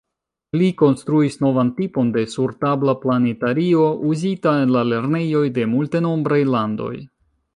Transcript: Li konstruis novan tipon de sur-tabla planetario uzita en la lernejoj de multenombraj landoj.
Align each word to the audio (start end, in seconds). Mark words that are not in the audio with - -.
Li 0.59 0.67
konstruis 0.81 1.35
novan 1.45 1.67
tipon 1.79 2.07
de 2.15 2.23
sur-tabla 2.35 2.95
planetario 3.03 3.85
uzita 4.15 4.55
en 4.65 4.73
la 4.79 4.83
lernejoj 4.93 5.45
de 5.61 5.69
multenombraj 5.77 6.41
landoj. 6.57 6.93